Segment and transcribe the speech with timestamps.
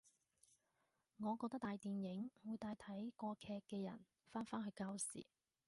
[1.19, 5.27] 我覺得大電影會帶睇過劇嘅人返返去舊時